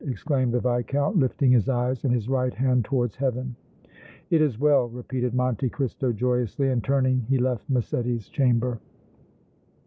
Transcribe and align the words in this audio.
exclaimed 0.07 0.51
the 0.51 0.59
Viscount, 0.59 1.15
lifting 1.17 1.51
his 1.51 1.69
eyes 1.69 2.03
and 2.03 2.11
his 2.11 2.27
right 2.27 2.55
hand 2.55 2.83
towards 2.83 3.15
Heaven. 3.17 3.55
"It 4.31 4.41
is 4.41 4.57
well," 4.57 4.89
repeated 4.89 5.35
Monte 5.35 5.69
Cristo, 5.69 6.11
joyously, 6.11 6.69
and 6.69 6.83
turning 6.83 7.19
he 7.29 7.37
left 7.37 7.69
Massetti's 7.69 8.27
chamber. 8.27 8.79